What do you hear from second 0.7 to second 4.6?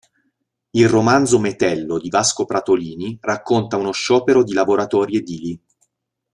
Il romanzo "Metello" di Vasco Pratolini racconta uno sciopero di